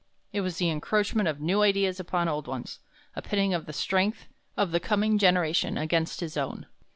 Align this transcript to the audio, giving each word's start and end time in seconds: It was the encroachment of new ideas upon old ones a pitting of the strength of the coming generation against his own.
It 0.33 0.41
was 0.41 0.57
the 0.57 0.67
encroachment 0.71 1.27
of 1.29 1.39
new 1.39 1.61
ideas 1.61 1.99
upon 1.99 2.27
old 2.27 2.47
ones 2.47 2.79
a 3.15 3.21
pitting 3.21 3.53
of 3.53 3.67
the 3.67 3.71
strength 3.71 4.27
of 4.57 4.71
the 4.71 4.79
coming 4.79 5.19
generation 5.19 5.77
against 5.77 6.21
his 6.21 6.35
own. 6.37 6.65